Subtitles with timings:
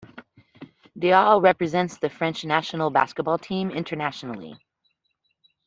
[0.97, 4.57] Diaw represents the French national basketball team internationally.